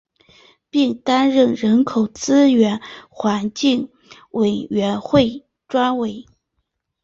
[0.71, 3.91] 并担任人口资源环境
[4.31, 6.25] 委员会专委。